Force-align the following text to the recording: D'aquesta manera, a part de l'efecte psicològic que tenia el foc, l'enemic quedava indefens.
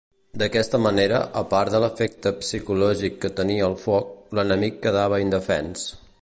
D'aquesta 0.41 0.77
manera, 0.85 1.19
a 1.41 1.43
part 1.51 1.75
de 1.75 1.81
l'efecte 1.83 2.31
psicològic 2.39 3.21
que 3.27 3.31
tenia 3.41 3.69
el 3.69 3.77
foc, 3.83 4.11
l'enemic 4.41 4.81
quedava 4.87 5.23
indefens. 5.29 5.87